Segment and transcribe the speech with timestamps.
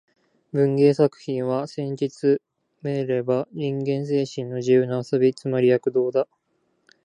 [0.51, 2.41] 文芸作品は、せんじつ
[2.81, 6.27] めれば人間精神の自由な遊び、つまり躍動だ